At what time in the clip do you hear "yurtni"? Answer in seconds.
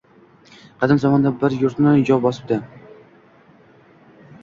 1.65-1.93